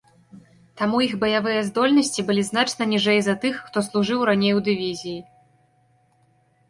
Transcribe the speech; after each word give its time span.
Таму 0.79 1.01
іх 1.07 1.13
баявыя 1.23 1.59
здольнасці 1.67 2.25
былі 2.29 2.45
значна 2.49 2.83
ніжэй 2.95 3.19
за 3.29 3.37
тых, 3.47 3.61
хто 3.69 3.85
служыў 3.89 4.27
раней 4.33 4.53
у 4.61 4.67
дывізіі. 4.69 5.17